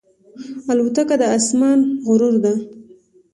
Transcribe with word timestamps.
الوتکه 0.71 1.15
د 1.21 1.23
آسمان 1.37 1.79
غرور 2.07 2.35
ده. 2.43 2.53